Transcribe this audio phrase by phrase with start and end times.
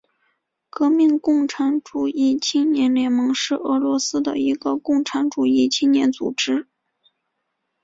[0.71, 6.67] 革命共产主义青年联盟是俄罗斯的一个共产主义青年组织。